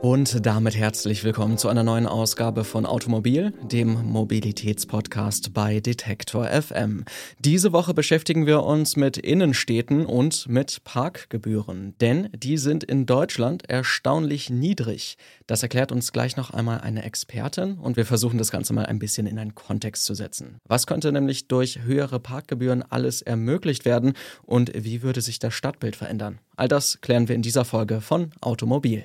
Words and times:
Und 0.00 0.46
damit 0.46 0.76
herzlich 0.76 1.24
willkommen 1.24 1.58
zu 1.58 1.68
einer 1.68 1.82
neuen 1.82 2.06
Ausgabe 2.06 2.62
von 2.62 2.86
Automobil, 2.86 3.52
dem 3.64 4.12
Mobilitätspodcast 4.12 5.52
bei 5.52 5.80
Detektor 5.80 6.46
FM. 6.46 7.04
Diese 7.40 7.72
Woche 7.72 7.94
beschäftigen 7.94 8.46
wir 8.46 8.62
uns 8.62 8.94
mit 8.94 9.16
Innenstädten 9.16 10.06
und 10.06 10.48
mit 10.48 10.84
Parkgebühren, 10.84 11.96
denn 12.00 12.28
die 12.32 12.58
sind 12.58 12.84
in 12.84 13.06
Deutschland 13.06 13.68
erstaunlich 13.68 14.50
niedrig. 14.50 15.16
Das 15.48 15.64
erklärt 15.64 15.90
uns 15.90 16.12
gleich 16.12 16.36
noch 16.36 16.50
einmal 16.50 16.80
eine 16.80 17.02
Expertin 17.02 17.76
und 17.78 17.96
wir 17.96 18.06
versuchen 18.06 18.38
das 18.38 18.52
Ganze 18.52 18.72
mal 18.74 18.86
ein 18.86 19.00
bisschen 19.00 19.26
in 19.26 19.36
einen 19.36 19.56
Kontext 19.56 20.04
zu 20.04 20.14
setzen. 20.14 20.58
Was 20.68 20.86
könnte 20.86 21.10
nämlich 21.10 21.48
durch 21.48 21.82
höhere 21.82 22.20
Parkgebühren 22.20 22.84
alles 22.88 23.20
ermöglicht 23.20 23.84
werden 23.84 24.12
und 24.46 24.70
wie 24.76 25.02
würde 25.02 25.22
sich 25.22 25.40
das 25.40 25.54
Stadtbild 25.54 25.96
verändern? 25.96 26.38
All 26.54 26.68
das 26.68 27.00
klären 27.00 27.26
wir 27.28 27.34
in 27.34 27.42
dieser 27.42 27.64
Folge 27.64 28.00
von 28.00 28.30
Automobil. 28.40 29.04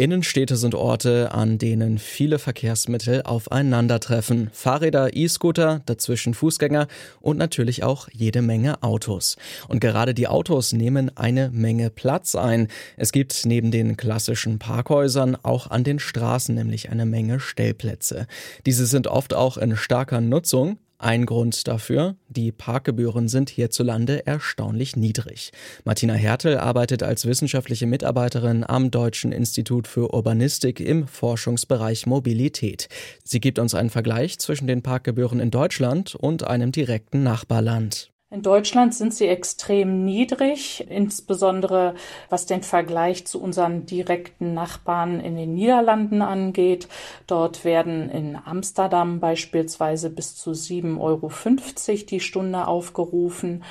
Innenstädte 0.00 0.56
sind 0.56 0.76
Orte, 0.76 1.32
an 1.32 1.58
denen 1.58 1.98
viele 1.98 2.38
Verkehrsmittel 2.38 3.22
aufeinandertreffen. 3.22 4.48
Fahrräder, 4.52 5.16
E-Scooter, 5.16 5.82
dazwischen 5.86 6.34
Fußgänger 6.34 6.86
und 7.20 7.36
natürlich 7.36 7.82
auch 7.82 8.08
jede 8.12 8.40
Menge 8.40 8.80
Autos. 8.84 9.36
Und 9.66 9.80
gerade 9.80 10.14
die 10.14 10.28
Autos 10.28 10.72
nehmen 10.72 11.10
eine 11.16 11.50
Menge 11.50 11.90
Platz 11.90 12.36
ein. 12.36 12.68
Es 12.96 13.10
gibt 13.10 13.44
neben 13.44 13.72
den 13.72 13.96
klassischen 13.96 14.60
Parkhäusern 14.60 15.36
auch 15.42 15.68
an 15.68 15.82
den 15.82 15.98
Straßen 15.98 16.54
nämlich 16.54 16.90
eine 16.90 17.04
Menge 17.04 17.40
Stellplätze. 17.40 18.28
Diese 18.66 18.86
sind 18.86 19.08
oft 19.08 19.34
auch 19.34 19.56
in 19.56 19.76
starker 19.76 20.20
Nutzung, 20.20 20.78
ein 20.98 21.26
Grund 21.26 21.68
dafür, 21.68 22.16
die 22.28 22.50
Parkgebühren 22.50 23.28
sind 23.28 23.50
hierzulande 23.50 24.26
erstaunlich 24.26 24.96
niedrig. 24.96 25.52
Martina 25.84 26.14
Hertel 26.14 26.58
arbeitet 26.58 27.04
als 27.04 27.24
wissenschaftliche 27.24 27.86
Mitarbeiterin 27.86 28.64
am 28.66 28.90
Deutschen 28.90 29.30
Institut 29.30 29.86
für 29.86 30.12
Urbanistik 30.12 30.80
im 30.80 31.06
Forschungsbereich 31.06 32.06
Mobilität. 32.06 32.88
Sie 33.22 33.38
gibt 33.40 33.58
uns 33.60 33.74
einen 33.74 33.90
Vergleich 33.90 34.38
zwischen 34.38 34.66
den 34.66 34.82
Parkgebühren 34.82 35.38
in 35.38 35.52
Deutschland 35.52 36.16
und 36.16 36.44
einem 36.44 36.72
direkten 36.72 37.22
Nachbarland. 37.22 38.10
In 38.30 38.42
Deutschland 38.42 38.94
sind 38.94 39.14
sie 39.14 39.26
extrem 39.26 40.04
niedrig, 40.04 40.86
insbesondere 40.90 41.94
was 42.28 42.44
den 42.44 42.62
Vergleich 42.62 43.26
zu 43.26 43.40
unseren 43.40 43.86
direkten 43.86 44.52
Nachbarn 44.52 45.18
in 45.20 45.34
den 45.34 45.54
Niederlanden 45.54 46.20
angeht. 46.20 46.88
Dort 47.26 47.64
werden 47.64 48.10
in 48.10 48.36
Amsterdam 48.36 49.18
beispielsweise 49.18 50.10
bis 50.10 50.36
zu 50.36 50.50
7,50 50.50 50.98
Euro 51.00 52.06
die 52.06 52.20
Stunde 52.20 52.66
aufgerufen. 52.66 53.64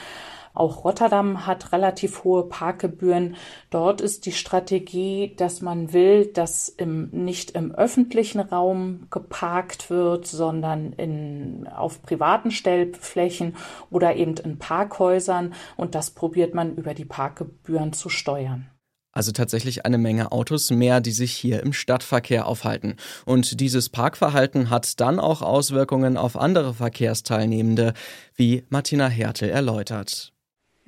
Auch 0.57 0.85
Rotterdam 0.85 1.45
hat 1.45 1.71
relativ 1.71 2.23
hohe 2.23 2.49
Parkgebühren. 2.49 3.35
Dort 3.69 4.01
ist 4.01 4.25
die 4.25 4.31
Strategie, 4.31 5.35
dass 5.37 5.61
man 5.61 5.93
will, 5.93 6.25
dass 6.25 6.67
im, 6.67 7.09
nicht 7.11 7.51
im 7.51 7.75
öffentlichen 7.75 8.39
Raum 8.39 9.05
geparkt 9.11 9.91
wird, 9.91 10.25
sondern 10.25 10.93
in, 10.93 11.67
auf 11.67 12.01
privaten 12.01 12.49
Stellflächen 12.49 13.55
oder 13.91 14.15
eben 14.15 14.35
in 14.37 14.57
Parkhäusern. 14.57 15.53
Und 15.75 15.93
das 15.93 16.09
probiert 16.09 16.55
man 16.55 16.75
über 16.75 16.95
die 16.95 17.05
Parkgebühren 17.05 17.93
zu 17.93 18.09
steuern. 18.09 18.67
Also 19.11 19.31
tatsächlich 19.33 19.85
eine 19.85 19.99
Menge 19.99 20.31
Autos 20.31 20.71
mehr, 20.71 21.01
die 21.01 21.11
sich 21.11 21.33
hier 21.33 21.61
im 21.61 21.71
Stadtverkehr 21.71 22.47
aufhalten. 22.47 22.95
Und 23.25 23.59
dieses 23.59 23.89
Parkverhalten 23.89 24.71
hat 24.71 24.99
dann 24.99 25.19
auch 25.19 25.43
Auswirkungen 25.43 26.17
auf 26.17 26.35
andere 26.35 26.73
Verkehrsteilnehmende, 26.73 27.93
wie 28.33 28.63
Martina 28.69 29.07
Hertel 29.07 29.49
erläutert. 29.49 30.33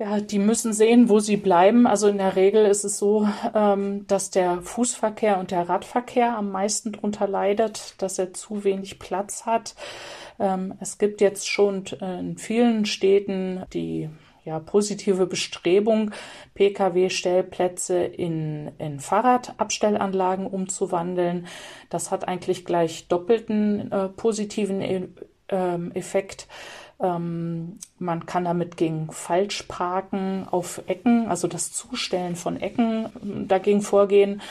Ja, 0.00 0.18
die 0.18 0.38
müssen 0.38 0.72
sehen, 0.72 1.10
wo 1.10 1.20
sie 1.20 1.36
bleiben. 1.36 1.86
Also 1.86 2.08
in 2.08 2.16
der 2.16 2.34
Regel 2.34 2.64
ist 2.64 2.84
es 2.84 2.96
so, 2.96 3.28
ähm, 3.54 4.06
dass 4.06 4.30
der 4.30 4.62
Fußverkehr 4.62 5.38
und 5.38 5.50
der 5.50 5.68
Radverkehr 5.68 6.38
am 6.38 6.50
meisten 6.50 6.92
darunter 6.92 7.28
leidet, 7.28 7.96
dass 7.98 8.18
er 8.18 8.32
zu 8.32 8.64
wenig 8.64 8.98
Platz 8.98 9.44
hat. 9.44 9.74
Ähm, 10.38 10.72
es 10.80 10.96
gibt 10.96 11.20
jetzt 11.20 11.50
schon 11.50 11.84
äh, 12.00 12.18
in 12.18 12.38
vielen 12.38 12.86
Städten 12.86 13.66
die 13.74 14.08
ja, 14.42 14.58
positive 14.58 15.26
Bestrebung, 15.26 16.12
Pkw-Stellplätze 16.54 18.02
in, 18.02 18.70
in 18.78 19.00
Fahrradabstellanlagen 19.00 20.46
umzuwandeln. 20.46 21.46
Das 21.90 22.10
hat 22.10 22.26
eigentlich 22.26 22.64
gleich 22.64 23.06
doppelten 23.08 23.92
äh, 23.92 24.08
positiven 24.08 24.80
e 24.80 25.08
äh, 25.48 25.78
Effekt. 25.92 26.48
Ähm, 27.02 27.78
man 27.98 28.26
kann 28.26 28.44
damit 28.44 28.76
gegen 28.76 29.10
Falschparken 29.10 30.46
auf 30.50 30.82
Ecken, 30.86 31.28
also 31.28 31.48
das 31.48 31.72
Zustellen 31.72 32.36
von 32.36 32.60
Ecken 32.60 33.08
ähm, 33.22 33.48
dagegen 33.48 33.82
vorgehen. 33.82 34.42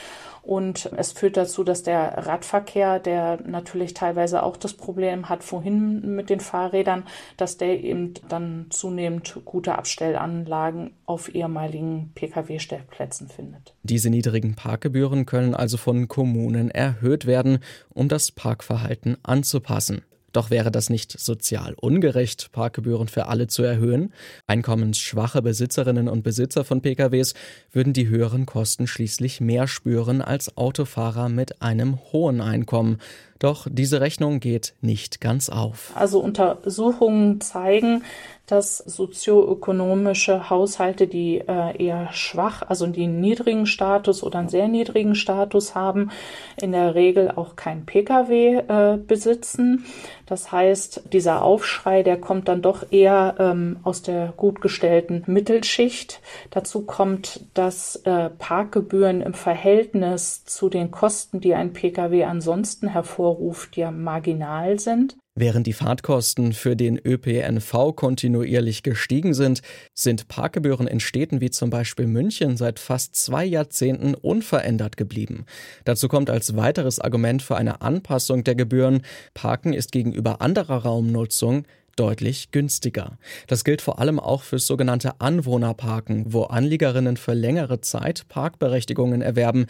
Und 0.42 0.90
es 0.98 1.12
führt 1.12 1.38
dazu, 1.38 1.64
dass 1.64 1.84
der 1.84 2.26
Radverkehr, 2.26 3.00
der 3.00 3.40
natürlich 3.46 3.94
teilweise 3.94 4.42
auch 4.42 4.58
das 4.58 4.74
Problem 4.74 5.30
hat, 5.30 5.44
vorhin 5.44 6.16
mit 6.16 6.32
den 6.32 6.40
Fahrrädern, 6.40 7.04
dass 7.38 7.58
der 7.58 7.84
eben 7.84 8.16
dann 8.30 8.66
zunehmend 8.70 9.42
gute 9.46 9.78
Abstellanlagen 9.78 10.92
auf 11.06 11.36
ehemaligen 11.36 12.14
Pkw-Stellplätzen 12.16 13.28
findet. 13.28 13.76
Diese 13.84 14.10
niedrigen 14.10 14.56
Parkgebühren 14.56 15.26
können 15.26 15.54
also 15.54 15.78
von 15.78 16.08
Kommunen 16.08 16.72
erhöht 16.72 17.28
werden, 17.28 17.60
um 17.90 18.08
das 18.08 18.32
Parkverhalten 18.32 19.18
anzupassen. 19.22 20.02
Doch 20.32 20.50
wäre 20.50 20.72
das 20.72 20.90
nicht 20.90 21.20
sozial 21.20 21.74
ungerecht, 21.74 22.52
Parkgebühren 22.52 23.08
für 23.08 23.28
alle 23.28 23.48
zu 23.48 23.64
erhöhen? 23.64 24.14
Einkommensschwache 24.48 25.42
Besitzerinnen 25.42 26.08
und 26.08 26.24
Besitzer 26.24 26.64
von 26.64 26.82
PKWs 26.82 27.34
würden 27.72 27.94
die 27.94 28.08
höheren 28.08 28.46
Kosten 28.46 28.88
schließlich 28.88 29.42
mehr 29.42 29.68
spüren 29.68 30.22
als 30.22 30.58
Autofahrer 30.58 31.30
mit 31.30 31.62
einem 31.62 32.00
hohen 32.12 32.42
Einkommen. 32.42 33.00
Doch 33.40 33.68
diese 33.70 34.02
Rechnung 34.02 34.42
geht 34.42 34.74
nicht 34.82 35.22
ganz 35.22 35.50
auf. 35.50 35.92
Also 35.96 36.20
Untersuchungen 36.20 37.40
zeigen, 37.40 38.04
dass 38.50 38.80
sozioökonomische 38.80 40.50
Haushalte, 40.50 41.06
die 41.06 41.38
äh, 41.38 41.86
eher 41.86 42.12
schwach, 42.14 42.64
also 42.68 42.88
die 42.88 43.04
einen 43.04 43.22
niedrigen 43.22 43.68
Status 43.68 44.24
oder 44.24 44.40
einen 44.40 44.50
sehr 44.50 44.68
niedrigen 44.68 45.14
Status 45.14 45.76
haben, 45.76 46.10
in 46.60 46.72
der 46.72 46.96
Regel 46.96 47.32
auch 47.36 47.56
kein 47.56 47.86
Pkw 47.86 48.64
äh, 48.68 48.98
besitzen. 48.98 49.86
Das 50.26 50.52
heißt, 50.52 51.04
dieser 51.14 51.44
Aufschrei, 51.44 52.02
der 52.02 52.20
kommt 52.20 52.48
dann 52.48 52.64
doch 52.64 52.92
eher 52.92 53.36
ähm, 53.38 53.78
aus 53.84 54.02
der 54.02 54.34
gut 54.36 54.62
gestellten 54.62 55.24
Mittelschicht. 55.28 56.20
Dazu 56.50 56.82
kommt, 56.82 57.42
dass 57.54 57.98
äh, 57.98 58.30
Parkgebühren 58.32 59.22
im 59.22 59.36
Verhältnis 59.36 60.44
zu 60.46 60.70
den 60.70 60.90
Kosten, 60.90 61.40
die 61.40 61.54
ein 61.54 61.74
Pkw 61.74 62.24
ansonsten 62.24 62.88
hervorruft, 62.88 63.29
ja 63.76 63.92
marginal 63.92 64.80
sind. 64.80 65.18
Während 65.36 65.68
die 65.68 65.74
Fahrtkosten 65.74 66.52
für 66.52 66.76
den 66.76 67.00
ÖPNV 67.00 67.96
kontinuierlich 67.96 68.84
gestiegen 68.84 69.34
sind, 69.34 69.62
sind 69.94 70.28
Parkgebühren 70.28 70.86
in 70.86 71.00
Städten 71.00 71.40
wie 71.40 71.50
zum 71.50 71.70
Beispiel 71.70 72.08
München 72.08 72.58
seit 72.58 72.78
fast 72.78 73.16
zwei 73.16 73.46
Jahrzehnten 73.46 74.16
unverändert 74.16 74.98
geblieben. 74.98 75.46
Dazu 75.86 76.10
kommt 76.10 76.30
als 76.30 76.58
weiteres 76.58 77.00
Argument 77.00 77.42
für 77.42 77.56
eine 77.56 77.82
Anpassung 77.82 78.44
der 78.44 78.56
Gebühren, 78.56 79.04
Parken 79.34 79.72
ist 79.72 79.94
gegenüber 79.94 80.42
anderer 80.42 80.84
Raumnutzung 80.84 81.64
deutlich 81.96 82.52
günstiger. 82.52 83.18
Das 83.48 83.64
gilt 83.64 83.82
vor 83.82 84.00
allem 84.00 84.20
auch 84.20 84.44
für 84.44 84.60
sogenannte 84.60 85.20
Anwohnerparken, 85.20 86.34
wo 86.34 86.44
Anliegerinnen 86.44 87.18
für 87.18 87.34
längere 87.34 87.82
Zeit 87.82 88.28
Parkberechtigungen 88.30 89.22
erwerben. 89.22 89.68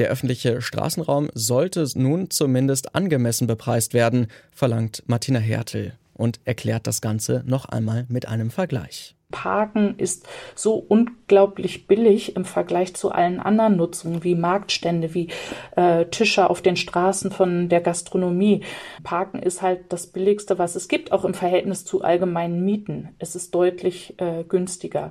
Der 0.00 0.08
öffentliche 0.08 0.60
Straßenraum 0.60 1.28
sollte 1.34 1.86
nun 1.94 2.28
zumindest 2.30 2.96
angemessen 2.96 3.46
bepreist 3.46 3.94
werden, 3.94 4.26
verlangt 4.50 5.04
Martina 5.06 5.38
Hertel 5.38 5.92
und 6.14 6.40
erklärt 6.44 6.88
das 6.88 7.00
Ganze 7.00 7.44
noch 7.46 7.66
einmal 7.66 8.04
mit 8.08 8.26
einem 8.26 8.50
Vergleich. 8.50 9.14
Parken 9.30 9.96
ist 9.98 10.26
so 10.54 10.74
unglaublich 10.74 11.86
billig 11.86 12.36
im 12.36 12.44
Vergleich 12.44 12.94
zu 12.94 13.10
allen 13.10 13.40
anderen 13.40 13.76
Nutzungen 13.76 14.22
wie 14.22 14.36
Marktstände, 14.36 15.12
wie 15.14 15.28
äh, 15.76 16.06
Tische 16.06 16.48
auf 16.50 16.62
den 16.62 16.76
Straßen 16.76 17.32
von 17.32 17.68
der 17.68 17.80
Gastronomie. 17.80 18.62
Parken 19.02 19.40
ist 19.40 19.60
halt 19.60 19.92
das 19.92 20.06
Billigste, 20.06 20.58
was 20.58 20.76
es 20.76 20.86
gibt, 20.86 21.10
auch 21.10 21.24
im 21.24 21.34
Verhältnis 21.34 21.84
zu 21.84 22.02
allgemeinen 22.02 22.64
Mieten. 22.64 23.08
Es 23.18 23.34
ist 23.34 23.54
deutlich 23.54 24.14
äh, 24.20 24.44
günstiger. 24.44 25.10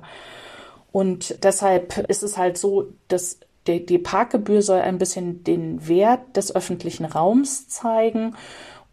Und 0.90 1.42
deshalb 1.44 1.98
ist 2.08 2.22
es 2.22 2.38
halt 2.38 2.56
so, 2.56 2.92
dass 3.08 3.40
die, 3.66 3.84
die 3.84 3.98
Parkgebühr 3.98 4.62
soll 4.62 4.80
ein 4.80 4.98
bisschen 4.98 5.44
den 5.44 5.88
Wert 5.88 6.36
des 6.36 6.54
öffentlichen 6.54 7.04
Raums 7.04 7.68
zeigen 7.68 8.34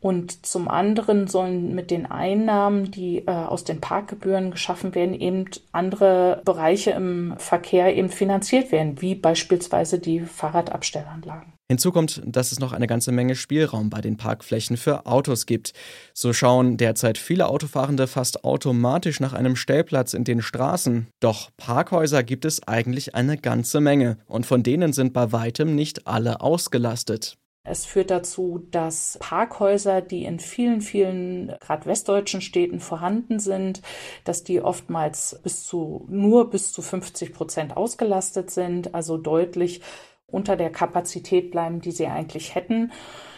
Und 0.01 0.47
zum 0.47 0.67
anderen 0.67 1.27
sollen 1.27 1.75
mit 1.75 1.91
den 1.91 2.07
Einnahmen, 2.07 2.89
die 2.89 3.19
äh, 3.19 3.31
aus 3.31 3.63
den 3.63 3.79
Parkgebühren 3.81 4.49
geschaffen 4.49 4.95
werden, 4.95 5.13
eben 5.13 5.45
andere 5.71 6.41
Bereiche 6.43 6.91
im 6.91 7.35
Verkehr 7.37 7.95
eben 7.95 8.09
finanziert 8.09 8.71
werden, 8.71 8.99
wie 8.99 9.13
beispielsweise 9.13 9.99
die 9.99 10.21
Fahrradabstellanlagen. 10.21 11.53
Hinzu 11.71 11.93
kommt, 11.93 12.21
dass 12.25 12.51
es 12.51 12.59
noch 12.59 12.73
eine 12.73 12.85
ganze 12.85 13.13
Menge 13.13 13.33
Spielraum 13.33 13.89
bei 13.89 14.01
den 14.01 14.17
Parkflächen 14.17 14.75
für 14.75 15.05
Autos 15.05 15.45
gibt. 15.45 15.71
So 16.13 16.33
schauen 16.33 16.75
derzeit 16.75 17.17
viele 17.17 17.47
Autofahrende 17.47 18.07
fast 18.07 18.43
automatisch 18.43 19.21
nach 19.21 19.31
einem 19.31 19.55
Stellplatz 19.55 20.13
in 20.13 20.25
den 20.25 20.41
Straßen. 20.41 21.07
Doch 21.21 21.49
Parkhäuser 21.55 22.23
gibt 22.23 22.43
es 22.43 22.67
eigentlich 22.67 23.15
eine 23.15 23.37
ganze 23.37 23.79
Menge 23.79 24.17
und 24.27 24.45
von 24.45 24.63
denen 24.63 24.91
sind 24.91 25.13
bei 25.13 25.31
weitem 25.31 25.73
nicht 25.73 26.07
alle 26.07 26.41
ausgelastet. 26.41 27.37
Es 27.63 27.85
führt 27.85 28.11
dazu, 28.11 28.67
dass 28.71 29.17
Parkhäuser, 29.21 30.01
die 30.01 30.25
in 30.25 30.39
vielen, 30.39 30.81
vielen 30.81 31.55
gerade 31.61 31.85
westdeutschen 31.85 32.41
Städten 32.41 32.81
vorhanden 32.81 33.39
sind, 33.39 33.81
dass 34.25 34.43
die 34.43 34.59
oftmals 34.59 35.39
bis 35.41 35.63
zu 35.63 36.05
nur 36.09 36.49
bis 36.49 36.73
zu 36.73 36.81
50 36.81 37.33
Prozent 37.33 37.77
ausgelastet 37.77 38.51
sind, 38.51 38.93
also 38.93 39.17
deutlich 39.17 39.81
unter 40.31 40.55
der 40.55 40.71
Kapazität 40.71 41.51
bleiben, 41.51 41.81
die 41.81 41.91
sie 41.91 42.07
eigentlich 42.07 42.55
hätten. 42.55 42.91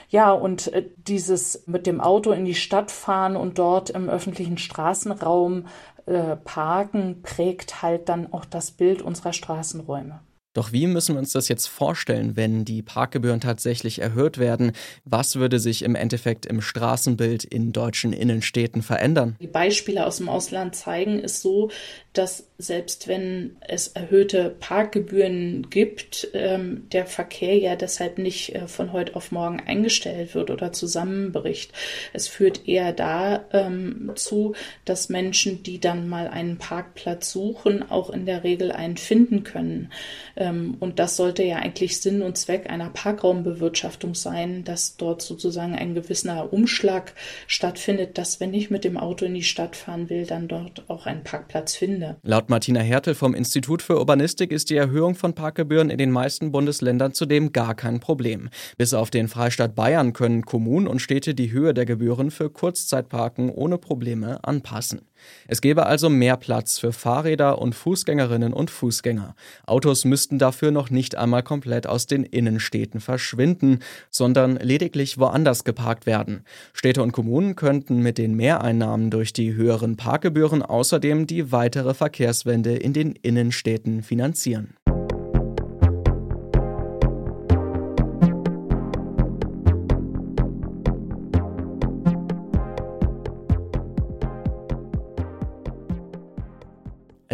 Ja, 0.10 0.32
und 0.32 0.72
äh, 0.74 0.86
dieses 0.96 1.64
mit 1.66 1.88
dem 1.88 2.00
Auto 2.00 2.32
in 2.32 2.46
die 2.46 2.56
Stadt 2.56 2.92
fahren 2.92 3.36
und 3.36 3.58
dort 3.58 3.90
im 3.90 4.10
öffentlichen 4.10 4.58
Straßenraum 4.58 5.66
äh, 6.06 6.36
parken 6.36 7.22
prägt 7.24 7.82
halt 7.82 8.10
dann 8.10 8.32
auch 8.32 8.46
das 8.46 8.72
Bild 8.72 9.02
unserer 9.02 9.34
Straßenräume. 9.34 10.22
Doch 10.54 10.72
wie 10.72 10.86
müssen 10.86 11.16
wir 11.16 11.20
uns 11.20 11.32
das 11.32 11.48
jetzt 11.48 11.66
vorstellen, 11.66 12.36
wenn 12.36 12.64
die 12.64 12.84
Parkgebühren 12.84 13.40
tatsächlich 13.40 14.00
erhöht 14.00 14.38
werden? 14.38 14.74
Was 15.04 15.36
würde 15.36 15.60
sich 15.60 15.82
im 15.82 15.96
Endeffekt 15.96 16.46
im 16.46 16.62
Straßenbild 16.62 17.44
in 17.44 17.72
deutschen 17.72 18.14
Innenstädten 18.14 18.84
verändern? 18.84 19.36
Die 19.42 19.48
Beispiele 19.48 20.06
aus 20.06 20.18
dem 20.18 20.30
Ausland 20.30 20.76
zeigen 20.76 21.20
es 21.20 21.42
so, 21.42 21.72
dass 22.14 22.52
selbst 22.64 23.08
wenn 23.08 23.58
es 23.62 23.90
erhöhte 23.90 24.56
Parkgebühren 24.60 25.70
gibt, 25.70 26.30
ähm, 26.34 26.88
der 26.92 27.06
Verkehr 27.06 27.58
ja 27.58 27.76
deshalb 27.76 28.18
nicht 28.18 28.56
äh, 28.56 28.68
von 28.68 28.94
heute 28.94 29.16
auf 29.16 29.32
morgen 29.32 29.60
eingestellt 29.60 30.34
wird 30.34 30.50
oder 30.50 30.72
zusammenbricht. 30.72 31.72
Es 32.14 32.28
führt 32.28 32.68
eher 32.68 32.94
dazu, 32.94 34.54
ähm, 34.54 34.56
dass 34.86 35.10
Menschen, 35.10 35.64
die 35.64 35.80
dann 35.80 36.08
mal 36.08 36.28
einen 36.28 36.58
Parkplatz 36.58 37.32
suchen, 37.32 37.90
auch 37.90 38.10
in 38.10 38.26
der 38.26 38.44
Regel 38.44 38.72
einen 38.72 38.98
finden 38.98 39.44
können. 39.44 39.92
Ähm, 40.36 40.78
und 40.80 41.00
das 41.00 41.18
sollte 41.18 41.44
ja 41.44 41.58
eigentlich 41.58 42.00
Sinn 42.02 42.22
und 42.22 42.38
Zweck 42.38 42.70
einer 42.70 42.90
Parkraumbewirtschaftung 42.90 44.16
sein, 44.16 44.64
dass 44.64 44.98
dort 44.98 45.22
sozusagen 45.22 45.76
ein 45.76 45.94
gewisser 45.94 46.52
Umschlag 46.54 47.14
stattfindet, 47.48 48.18
dass 48.18 48.40
wenn 48.40 48.54
ich 48.54 48.70
mit 48.70 48.84
dem 48.84 48.98
Auto 48.98 49.26
in 49.26 49.34
die 49.34 49.44
Stadt 49.44 49.76
fahren 49.76 50.10
will, 50.10 50.26
dann 50.26 50.48
dort 50.48 50.90
auch 50.90 51.06
einen 51.06 51.24
Parkplatz 51.24 51.76
finde. 51.76 52.18
Laut 52.24 52.50
Martina 52.54 52.82
Hertel 52.82 53.16
vom 53.16 53.34
Institut 53.34 53.82
für 53.82 53.98
Urbanistik 53.98 54.52
ist 54.52 54.70
die 54.70 54.76
Erhöhung 54.76 55.16
von 55.16 55.34
Parkgebühren 55.34 55.90
in 55.90 55.98
den 55.98 56.12
meisten 56.12 56.52
Bundesländern 56.52 57.16
zudem 57.16 57.52
gar 57.52 57.74
kein 57.74 58.00
Problem. 58.00 58.50
Bis 58.78 58.94
auf 58.94 59.10
den 59.10 59.28
Freistaat 59.28 59.74
Bayern 59.74 60.14
können 60.14 60.44
Kommunen 60.44 60.86
und 60.86 61.00
Städte 61.00 61.34
die 61.34 61.52
Höhe 61.52 61.74
der 61.74 61.86
Gebühren 61.86 62.30
für 62.30 62.52
Kurzzeitparken 62.52 63.50
ohne 63.50 63.80
Probleme 63.80 64.44
anpassen. 64.44 65.02
Es 65.48 65.62
gäbe 65.62 65.86
also 65.86 66.10
mehr 66.10 66.38
Platz 66.38 66.80
für 66.80 66.94
Fahrräder 66.94 67.60
und 67.60 67.76
Fußgängerinnen 67.76 68.54
und 68.54 68.70
Fußgänger. 68.70 69.36
Autos 69.66 70.06
müssten 70.06 70.40
dafür 70.40 70.72
noch 70.72 70.90
nicht 70.90 71.16
einmal 71.16 71.44
komplett 71.44 71.88
aus 71.88 72.08
den 72.08 72.24
Innenstädten 72.24 73.00
verschwinden, 73.00 73.80
sondern 74.10 74.58
lediglich 74.58 75.18
woanders 75.18 75.64
geparkt 75.64 76.06
werden. 76.06 76.44
Städte 76.74 77.04
und 77.04 77.12
Kommunen 77.12 77.56
könnten 77.56 78.00
mit 78.00 78.18
den 78.18 78.36
Mehreinnahmen 78.36 79.10
durch 79.10 79.34
die 79.34 79.54
höheren 79.54 79.98
Parkgebühren 79.98 80.62
außerdem 80.62 81.28
die 81.28 81.52
weitere 81.52 81.94
Verkehrswende 81.94 82.76
in 82.76 82.94
den 82.94 83.14
Innenstädten 83.14 84.04
finanzieren. 84.04 84.76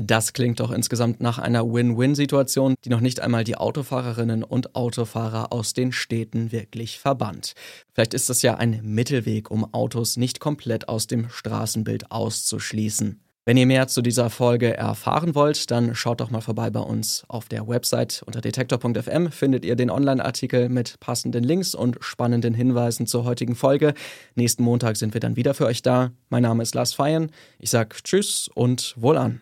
Das 0.09 0.33
klingt 0.33 0.59
doch 0.59 0.71
insgesamt 0.71 1.21
nach 1.21 1.37
einer 1.37 1.71
Win-Win-Situation, 1.71 2.73
die 2.83 2.89
noch 2.89 2.99
nicht 2.99 3.19
einmal 3.19 3.43
die 3.43 3.57
Autofahrerinnen 3.57 4.43
und 4.43 4.73
Autofahrer 4.73 5.53
aus 5.53 5.73
den 5.73 5.91
Städten 5.91 6.51
wirklich 6.51 6.97
verbannt. 6.97 7.53
Vielleicht 7.93 8.15
ist 8.15 8.27
das 8.27 8.41
ja 8.41 8.55
ein 8.55 8.79
Mittelweg, 8.81 9.51
um 9.51 9.71
Autos 9.71 10.17
nicht 10.17 10.39
komplett 10.39 10.89
aus 10.89 11.05
dem 11.05 11.29
Straßenbild 11.29 12.09
auszuschließen. 12.09 13.21
Wenn 13.45 13.57
ihr 13.57 13.67
mehr 13.67 13.87
zu 13.87 14.01
dieser 14.01 14.31
Folge 14.31 14.75
erfahren 14.75 15.35
wollt, 15.35 15.69
dann 15.69 15.93
schaut 15.93 16.21
doch 16.21 16.31
mal 16.31 16.41
vorbei 16.41 16.71
bei 16.71 16.79
uns 16.79 17.23
auf 17.27 17.47
der 17.47 17.67
Website 17.67 18.23
unter 18.25 18.41
detektor.fm 18.41 19.31
findet 19.31 19.63
ihr 19.63 19.75
den 19.75 19.91
Online-Artikel 19.91 20.69
mit 20.69 20.99
passenden 20.99 21.43
Links 21.43 21.75
und 21.75 21.97
spannenden 21.99 22.55
Hinweisen 22.55 23.05
zur 23.05 23.25
heutigen 23.25 23.55
Folge. 23.55 23.93
Nächsten 24.33 24.63
Montag 24.63 24.97
sind 24.97 25.13
wir 25.13 25.21
dann 25.21 25.35
wieder 25.35 25.53
für 25.53 25.67
euch 25.67 25.83
da. 25.83 26.13
Mein 26.29 26.41
Name 26.41 26.63
ist 26.63 26.73
Lars 26.73 26.93
Feyen. 26.93 27.31
Ich 27.59 27.69
sag 27.69 28.03
Tschüss 28.03 28.49
und 28.55 28.95
wohlan. 28.97 29.41